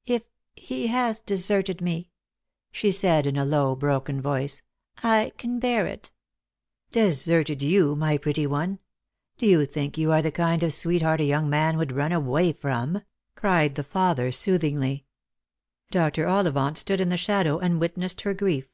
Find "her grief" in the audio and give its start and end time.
18.22-18.66